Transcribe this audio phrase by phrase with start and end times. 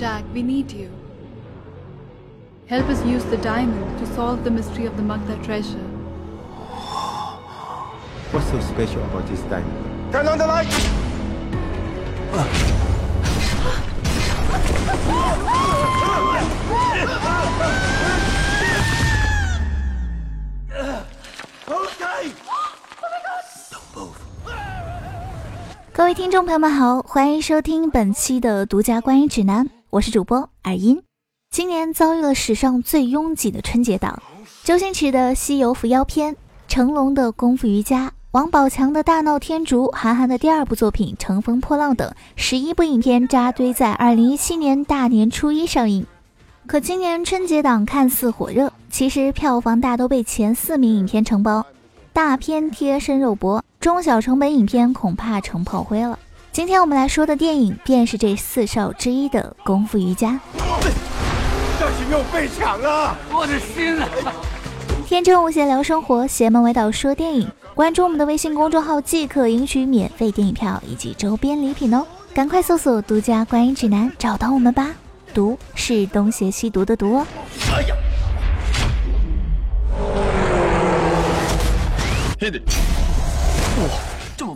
[0.00, 0.88] Jack, we need you.
[2.68, 5.76] Help us use the diamond to solve the mystery of the Magda treasure.
[8.32, 10.10] What's so special about this diamond?
[10.10, 10.72] Turn on the light!
[25.92, 31.02] 各位听众朋友们好，欢迎收听本期的独家观影指南，我是主播尔音。
[31.50, 34.22] 今年遭遇了史上最拥挤的春节档，
[34.62, 36.32] 周星驰的《西游伏妖篇》，
[36.68, 46.06] 成龙的《功夫瑜伽》，王宝强的《大闹天竺》，韩寒的第二部作品《乘风破浪》等十一部影片扎堆在二零一七年大年初一上映。
[46.68, 51.66] 可今年春节档看似火热，其实票房大都被前四名影片承包。
[52.12, 56.16] 大片贴身肉搏，中小成本影片恐怕成炮灰了。
[56.52, 60.30] 今天我们来说的电影便是这四少之一的《功夫瑜伽》。
[61.78, 64.08] 这是又被抢了，我的心啊！
[65.06, 67.48] 天真无邪聊生活，邪门歪道说电影。
[67.72, 72.04] 关注我们的微信公众号即可领取免费电影票以及周边礼品哦！
[72.34, 74.88] 赶快搜索“独家观影指南”，找到我们吧。
[75.32, 77.26] 毒是东邪西毒的毒哦。
[77.72, 77.94] 哎呀！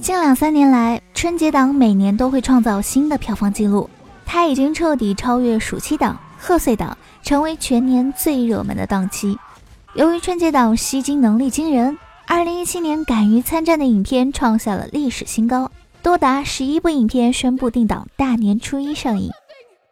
[0.01, 3.89] 近两三年来，春节档每年都会创造新的票房纪录，
[4.27, 9.39] 它已经彻底超越暑期档、贺岁档，成为全年最热门的档期。
[9.95, 11.97] 由于春节档吸金能力惊人
[12.29, 19.31] ，2017年敢于参战的影片创下了历史新高，多达十一部影片宣布定档大年初一上映。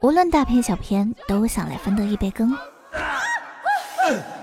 [0.02, 2.54] 无论大片小片，都想来分得一杯羹。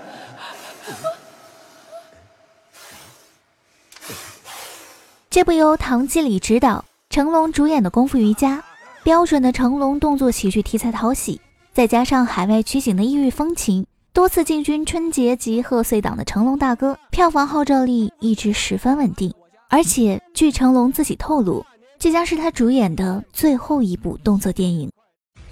[5.40, 8.62] 这部由唐季礼执导、成龙主演的功夫瑜伽，
[9.02, 11.40] 标准的成龙动作喜剧题材讨喜，
[11.72, 19.32] 再加上海外取景的异域风情，多次进军春节及贺岁档的成龙大哥，票房号召力一直十分稳定。
[19.70, 21.64] 而且据成龙自己透露，
[21.98, 24.92] 这将是他主演的最后一部动作电影。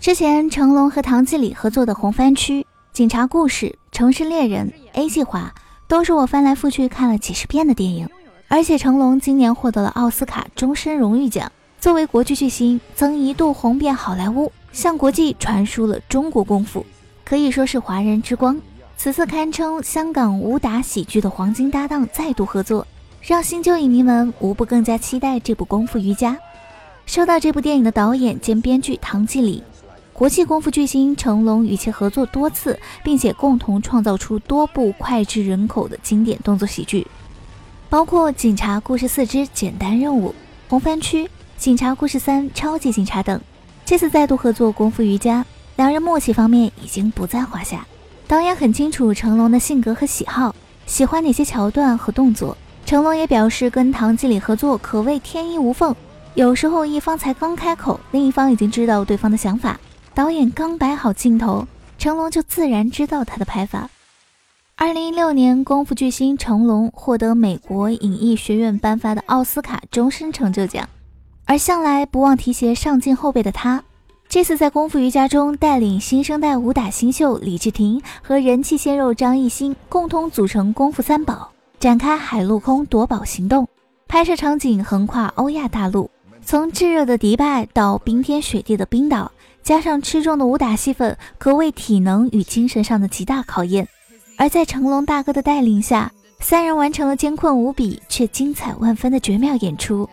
[0.03, 2.61] 之前成龙和唐季礼合作的《红番区》
[2.93, 4.71] 《警察故事》《城市猎人》
[5.01, 5.51] 《A 计划》，
[5.89, 8.07] 都是我翻来覆去看了几十遍的电影。
[8.51, 16.85] 而且成龙今年获得了奥斯卡终身荣誉奖，作为国剧巨星，曾一度红遍好莱坞，向国际传输了中国功夫，
[17.27, 18.59] 可以说是华人之光。
[18.97, 22.87] 此次堪称香港武打喜剧的黄金搭档再度合作，
[23.21, 26.37] 让新旧影迷们无不更加期待这部功夫瑜伽。
[27.05, 29.63] 说到这部电影的导演兼编剧唐季礼，
[30.15, 37.07] 国际功夫巨星成龙与其合作多次，并且共同创造出多部脍炙人口的经典动作喜剧。
[37.91, 40.29] 包括《警察故事四之简单任务》
[40.69, 41.25] 《红番区》
[41.57, 43.41] 《警察故事三超级警察》等，
[43.87, 45.41] 这次再度合作《功夫瑜伽》，
[45.77, 47.87] 两人默契方面已经不在话下。
[48.27, 50.55] 导演很清楚成龙的性格和喜好，
[50.85, 52.55] 喜欢哪些桥段和动作。
[52.85, 55.97] 成龙也表示，跟唐季礼合作可谓天衣无缝。
[56.35, 59.81] 有时候一方才刚开口，另一方已经知道对方的想法。
[60.13, 61.67] 导演刚摆好镜头，
[61.97, 63.89] 成龙就自然知道他的拍法。
[64.81, 70.89] 二零一六年，功夫巨星成龙获得美国影艺学院颁发的奥斯卡终身成就奖，
[71.47, 73.83] 而向来不忘提携上进后辈的他，
[74.29, 81.51] 这次在功夫瑜伽中带领新生代武打新秀李治廷和人气鲜肉张艺兴共同组成功夫三宝，
[81.81, 83.67] 展开海陆空夺宝行动。
[84.07, 86.09] 拍摄场景横跨欧亚大陆，
[86.41, 93.89] 从炙热的迪拜到冰天雪地的冰岛，加上吃重的武打戏份，可谓体能与精神上的极大考验。
[94.39, 100.09] 而在成龙大哥的带领下，三人完成了艰困无比却精彩万分的绝妙演出。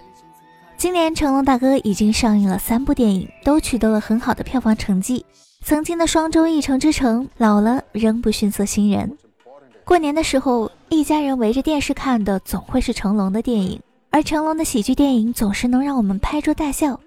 [0.76, 5.24] 今年成龙大哥已经上映了三部电影，都取得了很好的票房成绩。
[5.64, 9.16] 曾经的双周一城之城，老了仍不逊色新人。
[9.84, 16.94] 过年的时候，一家人围着电视看的总会是成龙的电影，而成龙的喜剧电影总是能让我们拍桌大笑。《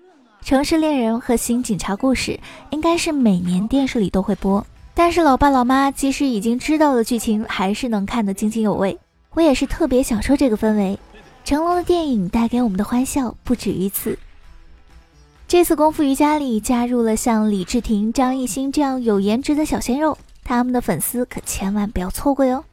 [0.44, 2.32] 城市猎人》和《新警察故事》
[2.70, 4.64] 应该是每年电视里都会播。
[4.98, 8.98] 但是老爸老妈即使已经知道了剧情，还是能看得津津有味。
[9.30, 10.98] 我也是特别享受这个氛围。
[11.44, 14.18] 成龙的电影带给我们的欢笑不止于此。
[15.46, 22.64] 这次功夫瑜伽里加入了像李治廷、张艺兴这样有颜值的小鲜肉，他们的粉丝可千万不要错过哟。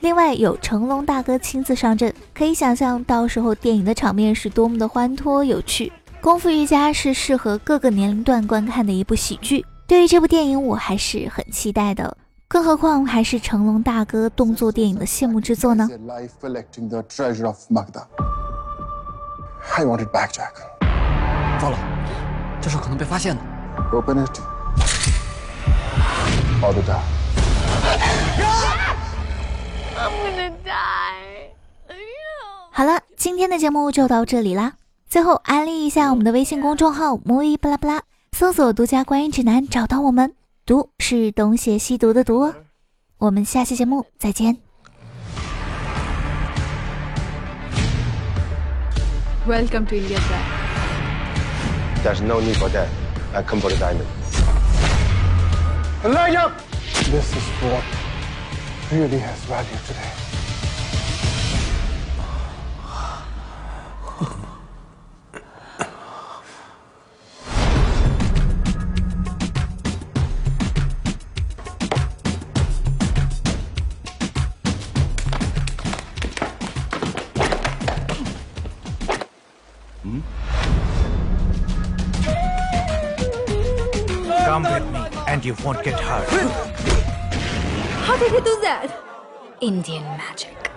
[0.00, 5.90] 另外有成龙大哥亲自上阵，可以想象到时候电影的场面是多么的欢脱有趣。
[6.20, 9.64] 功夫瑜伽是适合各个年龄段观看的一部喜剧。
[9.86, 12.16] 对于这部电影，我还是很期待的，
[12.48, 15.88] 更何况还是成龙大哥动作电影的谢幕之作呢。
[21.60, 21.78] 糟了，
[22.60, 23.42] 这事可能被发现了。
[26.64, 27.02] all the time.
[29.96, 31.50] I'm gonna die.
[32.70, 34.72] 好了，今天的节目就到这里啦。
[35.08, 38.02] 最后安利一下我们的微信公众号“魔芋巴拉巴拉”，
[38.34, 40.34] 搜索“独家观影指南”找到我们。
[40.66, 42.52] 读是东邪西毒的毒哦。
[43.18, 44.56] 我们下期节目再见。
[49.46, 50.42] Welcome to India, Jack.
[52.02, 52.88] There's no need for that.
[53.32, 54.08] I come for the diamond.
[56.04, 56.50] Elijah!
[57.12, 57.84] This is what
[58.90, 60.23] really has value today.
[84.54, 86.28] Come with me, and you won't get hurt.
[88.06, 88.86] How did he do that?
[89.60, 90.70] Indian magic.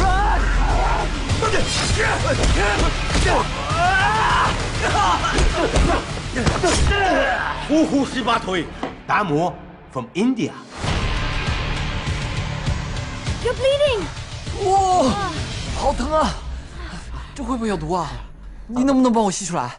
[0.00, 0.40] Run!
[7.68, 8.66] Uhu Sivatoi,
[9.06, 9.54] Damu
[9.90, 10.54] from India.
[13.44, 14.04] You're bleeding.
[14.68, 15.30] 哇，
[15.76, 16.34] 好疼啊！
[17.34, 18.10] 这会不会有毒啊？
[18.66, 19.78] 你能不能帮我吸出来？